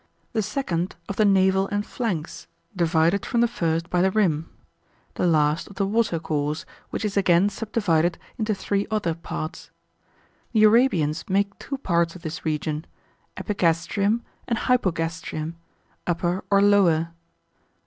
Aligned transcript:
The 0.33 0.41
second 0.41 0.95
of 1.07 1.17
the 1.17 1.25
navel 1.25 1.67
and 1.67 1.85
flanks, 1.85 2.47
divided 2.75 3.23
from 3.23 3.41
the 3.41 3.47
first 3.47 3.87
by 3.91 4.01
the 4.01 4.09
rim. 4.09 4.49
The 5.13 5.27
last 5.27 5.67
of 5.67 5.75
the 5.75 5.85
water 5.85 6.17
course, 6.17 6.65
which 6.89 7.05
is 7.05 7.15
again 7.17 7.49
subdivided 7.49 8.17
into 8.39 8.55
three 8.55 8.87
other 8.89 9.13
parts. 9.13 9.69
The 10.53 10.63
Arabians 10.63 11.29
make 11.29 11.55
two 11.59 11.77
parts 11.77 12.15
of 12.15 12.23
this 12.23 12.43
region, 12.45 12.85
Epigastrium 13.37 14.21
and 14.47 14.57
Hypogastrium, 14.57 15.53
upper 16.07 16.43
or 16.49 16.63
lower. 16.63 17.09